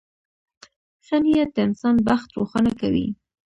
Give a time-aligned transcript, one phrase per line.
[1.05, 3.07] •ښه نیت د انسان بخت روښانه کوي.